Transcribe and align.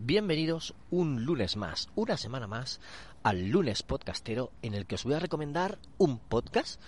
Bienvenidos 0.00 0.76
un 0.90 1.24
lunes 1.24 1.56
más, 1.56 1.88
una 1.96 2.16
semana 2.16 2.46
más, 2.46 2.80
al 3.24 3.48
lunes 3.48 3.82
podcastero 3.82 4.52
en 4.62 4.74
el 4.74 4.86
que 4.86 4.94
os 4.94 5.02
voy 5.02 5.14
a 5.14 5.18
recomendar 5.18 5.80
un 5.98 6.20
podcast 6.20 6.80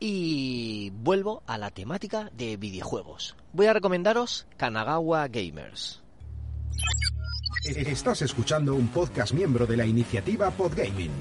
y 0.00 0.88
vuelvo 0.94 1.42
a 1.46 1.58
la 1.58 1.70
temática 1.70 2.30
de 2.34 2.56
videojuegos. 2.56 3.36
Voy 3.52 3.66
a 3.66 3.74
recomendaros 3.74 4.46
Kanagawa 4.56 5.28
Gamers. 5.28 6.02
Estás 7.62 8.22
escuchando 8.22 8.74
un 8.74 8.88
podcast 8.88 9.34
miembro 9.34 9.66
de 9.66 9.76
la 9.76 9.84
iniciativa 9.84 10.50
Podgaming. 10.50 11.12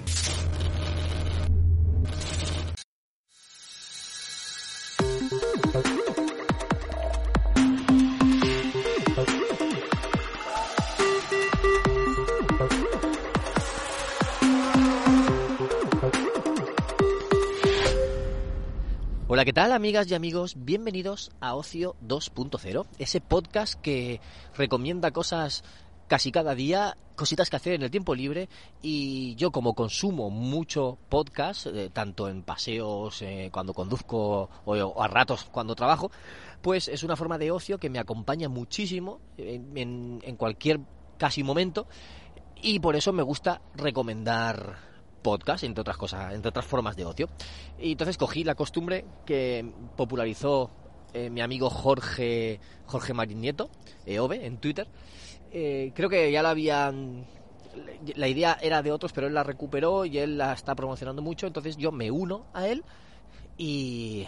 Hola, 19.35 19.43
¿qué 19.43 19.51
tal 19.51 19.73
amigas 19.73 20.09
y 20.09 20.15
amigos? 20.15 20.55
Bienvenidos 20.59 21.29
a 21.41 21.55
Ocio 21.55 21.97
2.0, 22.07 22.85
ese 22.99 23.19
podcast 23.19 23.73
que 23.81 24.21
recomienda 24.55 25.11
cosas 25.11 25.65
casi 26.07 26.31
cada 26.31 26.55
día, 26.55 26.95
cositas 27.17 27.49
que 27.49 27.57
hacer 27.57 27.73
en 27.73 27.83
el 27.83 27.91
tiempo 27.91 28.15
libre 28.15 28.47
y 28.81 29.35
yo 29.35 29.51
como 29.51 29.73
consumo 29.73 30.29
mucho 30.29 30.97
podcast, 31.09 31.65
eh, 31.65 31.89
tanto 31.91 32.29
en 32.29 32.43
paseos, 32.43 33.21
eh, 33.23 33.49
cuando 33.51 33.73
conduzco 33.73 34.49
o, 34.63 35.03
a 35.03 35.07
ratos 35.09 35.43
cuando 35.51 35.75
trabajo, 35.75 36.11
pues 36.61 36.87
es 36.87 37.03
una 37.03 37.17
forma 37.17 37.37
de 37.37 37.51
ocio 37.51 37.77
que 37.77 37.89
me 37.89 37.99
acompaña 37.99 38.47
muchísimo 38.47 39.19
en, 39.37 40.21
en 40.23 40.35
cualquier 40.37 40.79
casi 41.17 41.43
momento 41.43 41.87
y 42.61 42.79
por 42.79 42.95
eso 42.95 43.11
me 43.11 43.21
gusta 43.21 43.59
recomendar 43.75 44.94
podcast, 45.25 45.63
entre 45.63 45.81
otras 45.81 45.97
cosas, 45.97 46.35
entre 46.35 46.49
otras 46.49 46.65
formas 46.65 46.95
de 46.95 47.03
ocio. 47.03 47.27
Y 47.79 47.93
entonces 47.93 48.15
cogí 48.15 48.43
la 48.43 48.53
costumbre 48.53 49.05
que 49.25 49.65
popularizó 49.95 50.69
eh, 51.13 51.31
mi 51.31 51.41
amigo 51.41 51.71
Jorge 51.71 52.59
Jorge 52.85 53.13
Marín 53.15 53.41
Nieto, 53.41 53.71
EOBE, 54.05 54.45
en 54.45 54.57
Twitter. 54.57 54.87
Eh, 55.51 55.91
creo 55.95 56.09
que 56.09 56.31
ya 56.31 56.43
la 56.43 56.51
habían 56.51 57.25
la 58.15 58.27
idea 58.27 58.57
era 58.61 58.83
de 58.83 58.91
otros, 58.91 59.11
pero 59.13 59.25
él 59.25 59.33
la 59.33 59.43
recuperó 59.43 60.05
y 60.05 60.19
él 60.19 60.37
la 60.37 60.53
está 60.53 60.75
promocionando 60.75 61.23
mucho, 61.23 61.47
entonces 61.47 61.75
yo 61.75 61.91
me 61.91 62.11
uno 62.11 62.45
a 62.53 62.67
él 62.67 62.83
y, 63.57 64.27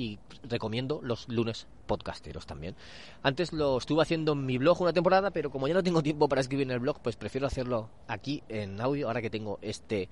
y 0.00 0.18
recomiendo 0.48 1.00
los 1.02 1.28
lunes 1.28 1.66
podcasteros 1.86 2.46
también. 2.46 2.74
Antes 3.22 3.52
lo 3.52 3.76
estuve 3.76 4.00
haciendo 4.00 4.32
en 4.32 4.46
mi 4.46 4.56
blog 4.56 4.80
una 4.80 4.94
temporada, 4.94 5.30
pero 5.30 5.50
como 5.50 5.68
ya 5.68 5.74
no 5.74 5.82
tengo 5.82 6.02
tiempo 6.02 6.26
para 6.26 6.40
escribir 6.40 6.66
en 6.68 6.70
el 6.70 6.80
blog, 6.80 7.02
pues 7.02 7.16
prefiero 7.16 7.46
hacerlo 7.46 7.90
aquí 8.08 8.42
en 8.48 8.80
audio, 8.80 9.08
ahora 9.08 9.20
que 9.20 9.28
tengo 9.28 9.58
este 9.60 10.08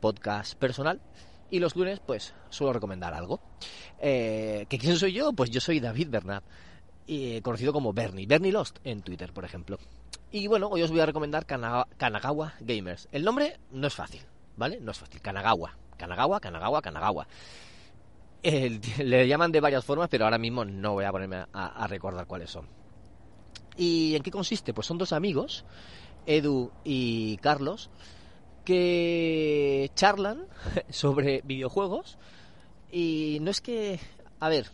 podcast 0.00 0.54
personal. 0.56 1.00
Y 1.48 1.60
los 1.60 1.76
lunes, 1.76 2.00
pues, 2.00 2.34
suelo 2.48 2.72
recomendar 2.72 3.14
algo. 3.14 3.40
Eh, 4.00 4.66
¿Que 4.68 4.78
quién 4.78 4.96
soy 4.96 5.12
yo? 5.12 5.32
Pues 5.32 5.50
yo 5.50 5.60
soy 5.60 5.78
David 5.78 6.08
Bernat, 6.10 6.42
eh, 7.06 7.40
conocido 7.42 7.72
como 7.72 7.92
Bernie. 7.92 8.26
Bernie 8.26 8.50
Lost 8.50 8.78
en 8.82 9.02
Twitter, 9.02 9.32
por 9.32 9.44
ejemplo. 9.44 9.78
Y 10.32 10.48
bueno, 10.48 10.66
hoy 10.66 10.82
os 10.82 10.90
voy 10.90 11.00
a 11.00 11.06
recomendar 11.06 11.46
Kanagawa 11.46 12.54
Gamers. 12.58 13.08
El 13.12 13.24
nombre 13.24 13.60
no 13.70 13.86
es 13.86 13.94
fácil, 13.94 14.22
¿vale? 14.56 14.80
No 14.80 14.90
es 14.90 14.98
fácil. 14.98 15.20
Kanagawa. 15.20 15.76
Kanagawa, 15.96 16.40
Kanagawa, 16.40 16.82
Kanagawa. 16.82 17.28
Le 18.42 19.28
llaman 19.28 19.52
de 19.52 19.60
varias 19.60 19.84
formas, 19.84 20.08
pero 20.08 20.24
ahora 20.24 20.38
mismo 20.38 20.64
no 20.64 20.94
voy 20.94 21.04
a 21.04 21.12
ponerme 21.12 21.44
a, 21.52 21.86
recordar 21.86 22.26
cuáles 22.26 22.50
son. 22.50 22.66
¿Y 23.76 24.14
en 24.14 24.22
qué 24.22 24.30
consiste? 24.30 24.72
Pues 24.72 24.86
son 24.86 24.98
dos 24.98 25.12
amigos, 25.12 25.64
Edu 26.26 26.70
y 26.84 27.36
Carlos, 27.38 27.90
que 28.64 29.90
charlan 29.94 30.46
sobre 30.90 31.42
videojuegos. 31.44 32.18
Y 32.90 33.38
no 33.42 33.50
es 33.50 33.60
que. 33.60 34.00
A 34.40 34.48
ver, 34.48 34.70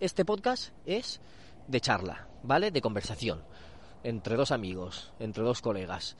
este 0.00 0.24
podcast 0.26 0.72
es 0.84 1.20
de 1.66 1.80
charla, 1.80 2.28
¿vale? 2.42 2.70
De 2.70 2.82
conversación. 2.82 3.42
Entre 4.04 4.36
dos 4.36 4.52
amigos, 4.52 5.12
entre 5.18 5.42
dos 5.42 5.62
colegas. 5.62 6.16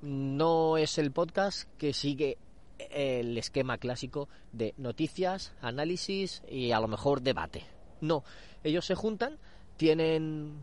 No 0.00 0.76
es 0.76 0.98
el 0.98 1.10
podcast 1.10 1.68
que 1.76 1.92
sigue 1.92 2.38
el 2.78 3.36
esquema 3.38 3.78
clásico 3.78 4.28
de 4.52 4.74
noticias, 4.76 5.52
análisis 5.60 6.42
y 6.48 6.72
a 6.72 6.80
lo 6.80 6.88
mejor 6.88 7.22
debate. 7.22 7.64
No, 8.00 8.24
ellos 8.62 8.86
se 8.86 8.94
juntan, 8.94 9.38
tienen 9.76 10.62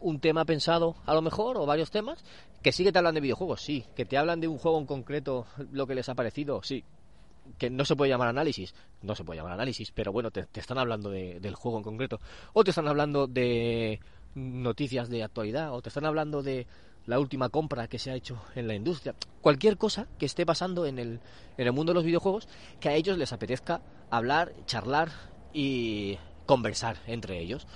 un 0.00 0.20
tema 0.20 0.44
pensado 0.44 0.96
a 1.06 1.14
lo 1.14 1.22
mejor 1.22 1.56
o 1.56 1.66
varios 1.66 1.90
temas, 1.90 2.24
que 2.62 2.72
sí 2.72 2.84
que 2.84 2.92
te 2.92 2.98
hablan 2.98 3.14
de 3.14 3.20
videojuegos, 3.20 3.62
sí, 3.62 3.84
que 3.94 4.04
te 4.04 4.18
hablan 4.18 4.40
de 4.40 4.48
un 4.48 4.58
juego 4.58 4.78
en 4.78 4.86
concreto, 4.86 5.46
lo 5.70 5.86
que 5.86 5.94
les 5.94 6.08
ha 6.08 6.14
parecido, 6.14 6.62
sí, 6.62 6.84
que 7.58 7.70
no 7.70 7.84
se 7.84 7.96
puede 7.96 8.10
llamar 8.10 8.28
análisis, 8.28 8.74
no 9.02 9.14
se 9.14 9.24
puede 9.24 9.38
llamar 9.38 9.54
análisis, 9.54 9.92
pero 9.92 10.12
bueno, 10.12 10.30
te, 10.30 10.46
están 10.54 10.78
hablando 10.78 11.10
de, 11.10 11.40
del 11.40 11.54
juego 11.54 11.78
en 11.78 11.84
concreto, 11.84 12.20
o 12.52 12.64
te 12.64 12.70
están 12.70 12.88
hablando 12.88 13.26
de 13.26 14.00
noticias 14.34 15.08
de 15.08 15.22
actualidad, 15.22 15.72
o 15.72 15.82
te 15.82 15.88
están 15.88 16.06
hablando 16.06 16.42
de 16.42 16.66
la 17.06 17.18
última 17.18 17.48
compra 17.48 17.88
que 17.88 17.98
se 17.98 18.10
ha 18.10 18.14
hecho 18.14 18.40
en 18.54 18.68
la 18.68 18.74
industria, 18.74 19.14
cualquier 19.40 19.76
cosa 19.76 20.06
que 20.18 20.26
esté 20.26 20.46
pasando 20.46 20.86
en 20.86 20.98
el, 20.98 21.20
en 21.56 21.66
el 21.66 21.72
mundo 21.72 21.92
de 21.92 21.94
los 21.94 22.04
videojuegos 22.04 22.48
que 22.80 22.88
a 22.88 22.94
ellos 22.94 23.18
les 23.18 23.32
apetezca 23.32 23.82
hablar, 24.10 24.52
charlar 24.66 25.10
y 25.52 26.18
conversar 26.46 26.98
entre 27.06 27.40
ellos. 27.40 27.66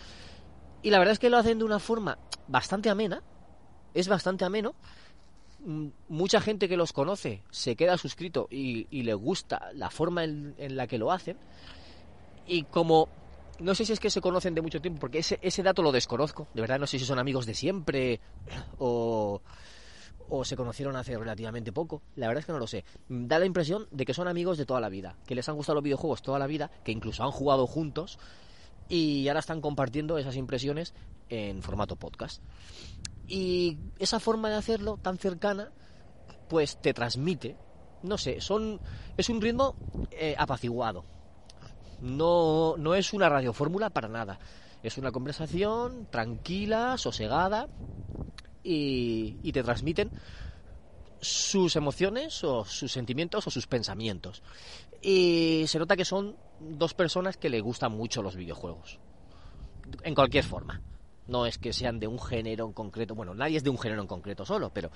Y 0.83 0.91
la 0.91 0.99
verdad 0.99 1.13
es 1.13 1.19
que 1.19 1.31
lo 1.31 1.39
hacen 1.39 1.59
de 1.59 1.65
una 1.65 1.79
forma 1.79 2.19
bastante 2.47 2.91
amena, 2.91 3.23
es 3.95 4.09
bastante 4.09 4.45
ameno. 4.45 4.75
Mucha 6.09 6.41
gente 6.41 6.69
que 6.69 6.77
los 6.77 6.93
conoce 6.93 7.43
se 7.51 7.75
queda 7.75 7.99
suscrito 7.99 8.47
y, 8.51 8.87
le 9.03 9.15
gusta 9.15 9.71
la 9.73 9.91
forma 9.91 10.23
en 10.23 10.77
la 10.77 10.87
que 10.87 10.99
lo 10.99 11.11
hacen. 11.11 11.39
Y 12.47 12.63
como 12.65 13.09
no 13.59 13.75
sé 13.75 13.85
si 13.85 13.93
es 13.93 14.01
que 14.01 14.11
se 14.11 14.21
conocen 14.21 14.55
de 14.55 14.63
mucho 14.63 14.81
tiempo, 14.81 15.01
porque 15.01 15.19
ese, 15.19 15.39
ese 15.43 15.63
dato 15.63 15.83
lo 15.83 15.93
desconozco. 15.93 16.49
De 16.55 16.61
verdad, 16.61 16.79
no 16.79 16.87
sé 16.87 16.99
si 16.99 17.05
son 17.05 17.19
amigos 17.19 17.47
de 17.47 17.55
siempre 17.55 18.21
o, 18.79 19.41
se 20.45 20.57
conocieron 20.57 20.97
hace 20.97 21.17
relativamente 21.17 21.73
poco. 21.73 22.03
La 22.17 22.27
verdad 22.29 22.41
es 22.41 22.47
que 22.47 22.53
no 22.53 22.59
lo 22.59 22.67
sé. 22.67 22.85
Da 23.09 23.39
la 23.39 23.47
impresión 23.47 23.87
de 23.91 24.05
que 24.05 24.15
son 24.15 24.29
amigos 24.29 24.59
de 24.59 24.67
toda 24.67 24.81
la 24.81 24.89
vida, 24.89 25.17
que 25.27 25.35
les 25.35 25.49
han 25.49 25.57
gustado 25.57 25.77
los 25.77 25.85
videojuegos 25.85 26.23
toda 26.23 26.39
la 26.39 26.47
vida, 26.47 26.71
que 26.85 26.93
incluso 26.93 27.23
han 27.23 27.31
jugado 27.31 27.67
juntos 27.67 28.19
y 28.89 29.27
ahora 29.29 29.41
están 29.41 29.61
compartiendo 29.61 30.19
esas 30.19 30.37
impresiones 30.37 30.95
en 31.29 31.63
formato 31.63 31.97
podcast. 31.97 32.43
Y 33.27 33.79
esa 33.99 34.21
forma 34.21 34.49
de 34.51 34.57
hacerlo 34.57 34.99
tan 34.99 35.19
cercana, 35.19 35.73
pues 36.49 36.81
te 36.81 36.95
transmite, 36.95 37.57
no 38.03 38.19
sé, 38.19 38.41
son 38.41 38.81
es 39.17 39.29
un 39.29 39.41
ritmo 39.41 39.75
eh, 40.13 40.37
apaciguado, 40.39 41.05
no, 42.01 42.77
no 42.77 42.95
es 42.95 43.13
una 43.13 43.29
radiofórmula 43.29 43.91
para 43.91 44.09
nada. 44.09 44.39
Es 44.83 44.99
una 44.99 45.13
conversación 45.13 46.07
tranquila, 46.11 46.97
sosegada 46.99 47.69
y, 48.63 49.37
y 49.43 49.53
te 49.53 49.63
transmiten 49.63 50.11
sus 51.21 51.77
emociones 51.77 52.45
o 52.45 52.65
sus 52.65 52.93
sentimientos 52.93 53.47
o 53.47 53.51
sus 53.51 53.67
pensamientos. 53.67 54.43
Y 55.03 55.65
se 55.67 55.79
nota 55.79 55.97
que 55.97 56.05
son 56.05 56.37
dos 56.61 56.95
personas 56.95 57.37
que 57.37 57.49
le 57.49 57.61
gustan 57.61 57.93
mucho 57.93 58.23
los 58.23 58.37
videojuegos. 58.37 58.99
En 60.03 60.15
cualquier 60.15 60.45
forma. 60.45 60.81
No 61.27 61.45
es 61.45 61.59
que 61.59 61.73
sean 61.73 61.99
de 61.99 62.07
un 62.07 62.21
género 62.21 62.67
en 62.67 62.73
concreto. 62.73 63.15
Bueno, 63.15 63.35
nadie 63.35 63.57
es 63.57 63.65
de 63.65 63.71
un 63.71 63.79
género 63.79 64.03
en 64.03 64.07
concreto 64.07 64.45
solo, 64.45 64.71
pero 64.73 64.91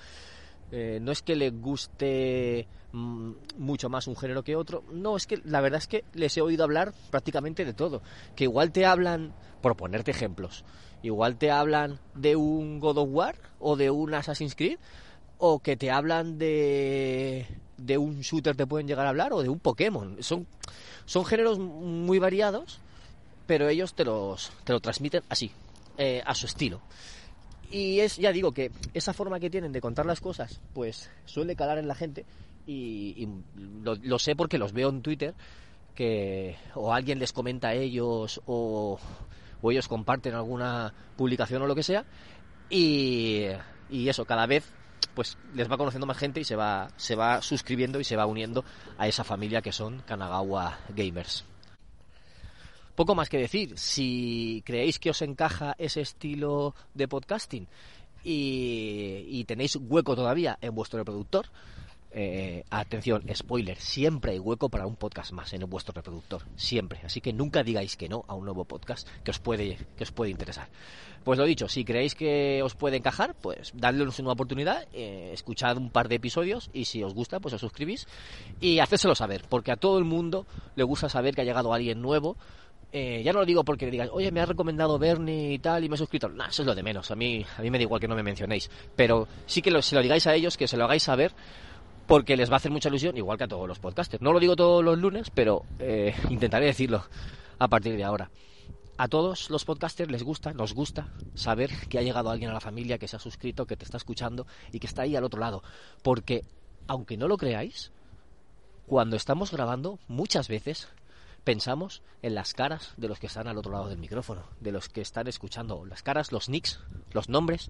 eh, 0.71 0.99
no 1.01 1.11
es 1.11 1.21
que 1.21 1.35
les 1.35 1.53
guste 1.53 2.67
mmm, 2.93 3.31
mucho 3.57 3.89
más 3.89 4.07
un 4.07 4.15
género 4.15 4.43
que 4.43 4.55
otro, 4.55 4.83
no, 4.91 5.17
es 5.17 5.27
que 5.27 5.41
la 5.43 5.61
verdad 5.61 5.79
es 5.79 5.87
que 5.87 6.05
les 6.13 6.35
he 6.37 6.41
oído 6.41 6.63
hablar 6.63 6.93
prácticamente 7.09 7.65
de 7.65 7.73
todo, 7.73 8.01
que 8.35 8.45
igual 8.45 8.71
te 8.71 8.85
hablan, 8.85 9.33
por 9.61 9.75
ponerte 9.75 10.11
ejemplos, 10.11 10.63
igual 11.03 11.37
te 11.37 11.51
hablan 11.51 11.99
de 12.15 12.35
un 12.35 12.79
God 12.79 12.99
of 12.99 13.09
War 13.11 13.35
o 13.59 13.75
de 13.75 13.91
un 13.91 14.13
Assassin's 14.13 14.55
Creed, 14.55 14.79
o 15.37 15.59
que 15.59 15.75
te 15.75 15.91
hablan 15.91 16.37
de, 16.37 17.47
de 17.77 17.97
un 17.97 18.21
shooter 18.21 18.55
te 18.55 18.67
pueden 18.67 18.87
llegar 18.87 19.05
a 19.05 19.09
hablar, 19.09 19.33
o 19.33 19.41
de 19.41 19.49
un 19.49 19.59
Pokémon, 19.59 20.17
son, 20.21 20.47
son 21.05 21.25
géneros 21.25 21.59
muy 21.59 22.19
variados, 22.19 22.79
pero 23.47 23.67
ellos 23.67 23.93
te 23.93 24.05
los, 24.05 24.51
te 24.63 24.71
lo 24.71 24.79
transmiten 24.79 25.23
así, 25.27 25.51
eh, 25.97 26.21
a 26.25 26.33
su 26.35 26.45
estilo. 26.45 26.79
Y 27.71 27.99
es, 28.01 28.17
ya 28.17 28.31
digo, 28.31 28.53
que 28.53 28.71
esa 28.93 29.13
forma 29.13 29.39
que 29.39 29.49
tienen 29.49 29.71
de 29.71 29.81
contar 29.81 30.05
las 30.05 30.19
cosas, 30.19 30.59
pues 30.73 31.09
suele 31.25 31.55
calar 31.55 31.77
en 31.77 31.87
la 31.87 31.95
gente 31.95 32.25
y, 32.67 33.27
lo, 33.83 33.95
lo, 33.95 34.19
sé 34.19 34.35
porque 34.35 34.57
los 34.57 34.73
veo 34.73 34.89
en 34.89 35.01
Twitter, 35.01 35.33
que 35.95 36.57
o 36.75 36.93
alguien 36.93 37.19
les 37.19 37.33
comenta 37.33 37.69
a 37.69 37.73
ellos 37.73 38.41
o, 38.45 38.99
o 39.61 39.71
ellos 39.71 39.87
comparten 39.87 40.33
alguna 40.33 40.93
publicación 41.15 41.61
o 41.61 41.67
lo 41.67 41.75
que 41.75 41.83
sea 41.83 42.05
y, 42.69 43.47
y 43.89 44.09
eso, 44.09 44.25
cada 44.25 44.45
vez 44.45 44.65
pues 45.13 45.37
les 45.53 45.69
va 45.69 45.77
conociendo 45.77 46.07
más 46.07 46.17
gente 46.17 46.39
y 46.39 46.43
se 46.45 46.55
va, 46.55 46.89
se 46.95 47.15
va 47.15 47.41
suscribiendo 47.41 47.99
y 47.99 48.03
se 48.03 48.15
va 48.15 48.25
uniendo 48.25 48.63
a 48.97 49.07
esa 49.07 49.23
familia 49.23 49.61
que 49.61 49.73
son 49.73 50.01
Kanagawa 50.01 50.79
Gamers. 50.89 51.45
Poco 53.01 53.15
más 53.15 53.29
que 53.29 53.39
decir. 53.39 53.79
Si 53.79 54.61
creéis 54.63 54.99
que 54.99 55.09
os 55.09 55.23
encaja 55.23 55.73
ese 55.79 56.01
estilo 56.01 56.75
de 56.93 57.07
podcasting, 57.07 57.67
y, 58.23 59.43
tenéis 59.45 59.75
hueco 59.75 60.15
todavía 60.15 60.59
en 60.61 60.75
vuestro 60.75 60.99
reproductor, 60.99 61.47
eh, 62.11 62.63
atención, 62.69 63.23
spoiler, 63.33 63.79
siempre 63.79 64.33
hay 64.33 64.39
hueco 64.39 64.69
para 64.69 64.85
un 64.85 64.97
podcast 64.97 65.31
más 65.31 65.51
en 65.53 65.67
vuestro 65.67 65.95
reproductor, 65.95 66.43
siempre. 66.55 66.99
Así 67.03 67.21
que 67.21 67.33
nunca 67.33 67.63
digáis 67.63 67.97
que 67.97 68.07
no 68.07 68.23
a 68.27 68.35
un 68.35 68.45
nuevo 68.45 68.65
podcast 68.65 69.07
que 69.23 69.31
os 69.31 69.39
puede, 69.39 69.79
que 69.97 70.03
os 70.03 70.11
puede 70.11 70.29
interesar. 70.29 70.69
Pues 71.23 71.39
lo 71.39 71.45
dicho, 71.45 71.67
si 71.69 71.83
creéis 71.83 72.13
que 72.13 72.61
os 72.63 72.75
puede 72.75 72.97
encajar, 72.97 73.33
pues 73.33 73.71
dadle 73.73 74.03
una 74.03 74.31
oportunidad, 74.31 74.87
eh, 74.93 75.31
escuchad 75.33 75.77
un 75.77 75.89
par 75.89 76.07
de 76.07 76.15
episodios 76.15 76.69
y 76.71 76.85
si 76.85 77.01
os 77.01 77.15
gusta, 77.15 77.39
pues 77.39 77.55
os 77.55 77.61
suscribís 77.61 78.07
y 78.59 78.77
hacérselo 78.77 79.15
saber, 79.15 79.45
porque 79.49 79.71
a 79.71 79.75
todo 79.75 79.97
el 79.97 80.05
mundo 80.05 80.45
le 80.75 80.83
gusta 80.83 81.09
saber 81.09 81.33
que 81.33 81.41
ha 81.41 81.45
llegado 81.45 81.73
alguien 81.73 81.99
nuevo 81.99 82.37
eh, 82.93 83.21
ya 83.23 83.31
no 83.31 83.39
lo 83.39 83.45
digo 83.45 83.63
porque 83.63 83.89
digas, 83.89 84.09
oye, 84.11 84.31
me 84.31 84.41
ha 84.41 84.45
recomendado 84.45 84.99
Bernie 84.99 85.53
y 85.53 85.59
tal 85.59 85.83
y 85.83 85.89
me 85.89 85.95
he 85.95 85.97
suscrito. 85.97 86.27
No, 86.27 86.45
eso 86.45 86.61
es 86.61 86.65
lo 86.65 86.75
de 86.75 86.83
menos. 86.83 87.09
A 87.09 87.15
mí, 87.15 87.45
a 87.57 87.61
mí 87.61 87.71
me 87.71 87.77
da 87.77 87.83
igual 87.83 88.01
que 88.01 88.07
no 88.07 88.15
me 88.15 88.23
mencionéis. 88.23 88.69
Pero 88.95 89.27
sí 89.45 89.61
que 89.61 89.81
se 89.81 89.95
lo 89.95 90.01
digáis 90.01 90.27
a 90.27 90.35
ellos, 90.35 90.57
que 90.57 90.67
se 90.67 90.75
lo 90.75 90.83
hagáis 90.83 91.03
saber, 91.03 91.33
porque 92.05 92.35
les 92.35 92.49
va 92.49 92.55
a 92.55 92.57
hacer 92.57 92.71
mucha 92.71 92.89
ilusión, 92.89 93.15
igual 93.15 93.37
que 93.37 93.45
a 93.45 93.47
todos 93.47 93.67
los 93.67 93.79
podcasters. 93.79 94.21
No 94.21 94.33
lo 94.33 94.39
digo 94.39 94.55
todos 94.55 94.83
los 94.83 94.97
lunes, 94.97 95.29
pero 95.33 95.63
eh, 95.79 96.13
intentaré 96.29 96.65
decirlo 96.65 97.03
a 97.59 97.67
partir 97.69 97.95
de 97.95 98.03
ahora. 98.03 98.29
A 98.97 99.07
todos 99.07 99.49
los 99.49 99.63
podcasters 99.63 100.11
les 100.11 100.21
gusta, 100.21 100.53
nos 100.53 100.73
gusta 100.73 101.07
saber 101.33 101.71
que 101.87 101.97
ha 101.97 102.01
llegado 102.01 102.29
alguien 102.29 102.51
a 102.51 102.53
la 102.53 102.59
familia, 102.59 102.97
que 102.97 103.07
se 103.07 103.15
ha 103.15 103.19
suscrito, 103.19 103.65
que 103.65 103.77
te 103.77 103.85
está 103.85 103.97
escuchando 103.97 104.45
y 104.71 104.79
que 104.79 104.87
está 104.87 105.03
ahí 105.03 105.15
al 105.15 105.23
otro 105.23 105.39
lado. 105.39 105.63
Porque, 106.03 106.43
aunque 106.87 107.15
no 107.15 107.29
lo 107.29 107.37
creáis, 107.37 107.91
cuando 108.85 109.15
estamos 109.15 109.51
grabando, 109.51 109.97
muchas 110.09 110.49
veces 110.49 110.89
pensamos 111.43 112.01
en 112.21 112.35
las 112.35 112.53
caras 112.53 112.93
de 112.97 113.07
los 113.07 113.19
que 113.19 113.27
están 113.27 113.47
al 113.47 113.57
otro 113.57 113.71
lado 113.71 113.89
del 113.89 113.97
micrófono, 113.97 114.43
de 114.59 114.71
los 114.71 114.89
que 114.89 115.01
están 115.01 115.27
escuchando, 115.27 115.85
las 115.85 116.03
caras, 116.03 116.31
los 116.31 116.49
nicks, 116.49 116.79
los 117.11 117.29
nombres 117.29 117.69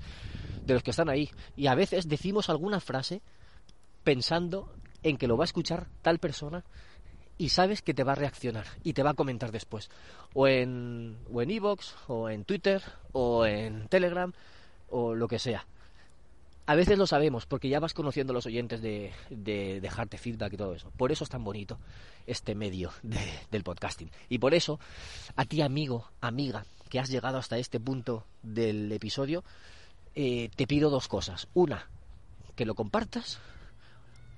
de 0.65 0.73
los 0.73 0.83
que 0.83 0.91
están 0.91 1.09
ahí. 1.09 1.31
Y 1.55 1.67
a 1.67 1.75
veces 1.75 2.07
decimos 2.07 2.49
alguna 2.49 2.79
frase 2.79 3.21
pensando 4.03 4.73
en 5.03 5.17
que 5.17 5.27
lo 5.27 5.37
va 5.37 5.43
a 5.43 5.45
escuchar 5.45 5.87
tal 6.01 6.19
persona 6.19 6.63
y 7.37 7.49
sabes 7.49 7.81
que 7.81 7.93
te 7.93 8.03
va 8.03 8.11
a 8.11 8.15
reaccionar 8.15 8.65
y 8.83 8.93
te 8.93 9.03
va 9.03 9.11
a 9.11 9.15
comentar 9.15 9.51
después. 9.51 9.89
O 10.33 10.47
en 10.47 11.17
o 11.33 11.41
en 11.41 11.49
Evox, 11.49 11.95
o 12.07 12.29
en 12.29 12.45
Twitter, 12.45 12.83
o 13.13 13.45
en 13.45 13.87
Telegram, 13.87 14.31
o 14.89 15.15
lo 15.15 15.27
que 15.27 15.39
sea. 15.39 15.65
A 16.71 16.75
veces 16.75 16.97
lo 16.97 17.05
sabemos 17.05 17.45
porque 17.45 17.67
ya 17.67 17.81
vas 17.81 17.93
conociendo 17.93 18.31
a 18.31 18.33
los 18.35 18.45
oyentes 18.45 18.81
de, 18.81 19.11
dejarte 19.81 20.17
feedback 20.17 20.53
y 20.53 20.55
todo 20.57 20.73
eso. 20.73 20.89
Por 20.95 21.11
eso 21.11 21.25
es 21.25 21.29
tan 21.29 21.43
bonito 21.43 21.77
este 22.25 22.55
medio 22.55 22.93
del 23.51 23.63
podcasting. 23.65 24.09
Y 24.29 24.37
por 24.37 24.53
eso, 24.53 24.79
a 25.35 25.43
ti 25.43 25.61
amigo, 25.61 26.09
amiga, 26.21 26.63
que 26.87 27.01
has 27.01 27.09
llegado 27.09 27.37
hasta 27.37 27.57
este 27.57 27.81
punto 27.81 28.23
del 28.41 28.89
episodio, 28.93 29.43
eh, 30.15 30.49
te 30.55 30.65
pido 30.65 30.89
dos 30.89 31.09
cosas. 31.09 31.49
Una, 31.53 31.89
que 32.55 32.65
lo 32.65 32.73
compartas 32.73 33.39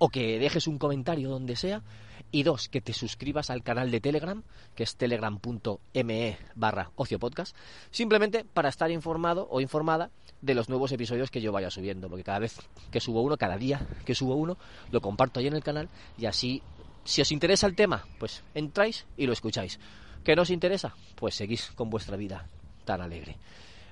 o 0.04 0.10
que 0.10 0.38
dejes 0.38 0.66
un 0.66 0.76
comentario 0.76 1.30
donde 1.30 1.56
sea. 1.56 1.82
Y 2.30 2.42
dos, 2.42 2.68
que 2.68 2.82
te 2.82 2.92
suscribas 2.92 3.48
al 3.48 3.62
canal 3.62 3.90
de 3.90 4.02
Telegram, 4.02 4.42
que 4.74 4.82
es 4.82 4.96
telegram.me 4.96 6.38
barra 6.54 6.90
ociopodcast, 6.96 7.56
simplemente 7.90 8.44
para 8.44 8.68
estar 8.68 8.90
informado 8.90 9.48
o 9.50 9.62
informada 9.62 10.10
de 10.42 10.54
los 10.54 10.68
nuevos 10.68 10.92
episodios 10.92 11.30
que 11.30 11.40
yo 11.40 11.52
vaya 11.52 11.70
subiendo, 11.70 12.10
porque 12.10 12.22
cada 12.22 12.40
vez 12.40 12.58
que 12.90 13.00
subo 13.00 13.22
uno, 13.22 13.38
cada 13.38 13.56
día 13.56 13.80
que 14.04 14.14
subo 14.14 14.34
uno, 14.34 14.58
lo 14.90 15.00
comparto 15.00 15.40
ahí 15.40 15.46
en 15.46 15.54
el 15.54 15.62
canal 15.62 15.88
y 16.18 16.26
así, 16.26 16.60
si 17.04 17.22
os 17.22 17.32
interesa 17.32 17.66
el 17.66 17.74
tema, 17.74 18.04
pues 18.18 18.42
entráis 18.54 19.06
y 19.16 19.26
lo 19.26 19.32
escucháis. 19.32 19.80
¿Que 20.22 20.36
no 20.36 20.42
os 20.42 20.50
interesa? 20.50 20.94
Pues 21.14 21.34
seguís 21.34 21.70
con 21.74 21.88
vuestra 21.88 22.18
vida 22.18 22.46
tan 22.84 23.00
alegre. 23.00 23.38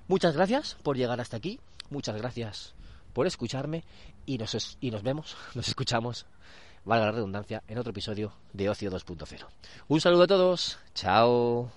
Muchas 0.09 0.35
gracias 0.35 0.77
por 0.83 0.99
llegar 0.99 1.23
hasta 1.23 1.39
aquí, 1.39 1.59
muchas 1.89 2.17
gracias 2.17 2.75
por 3.13 3.27
escucharme 3.27 3.85
y 4.27 4.39
nos, 4.39 4.79
y 4.81 4.91
nos 4.91 5.03
vemos, 5.03 5.37
nos 5.55 5.69
escuchamos, 5.69 6.27
valga 6.85 7.07
la 7.07 7.13
redundancia, 7.13 7.63
en 7.69 7.79
otro 7.79 7.91
episodio 7.91 8.33
de 8.53 8.69
Ocio 8.69 8.91
2.0. 8.91 9.47
Un 9.89 10.01
saludo 10.01 10.23
a 10.25 10.27
todos, 10.27 10.79
chao. 10.95 11.71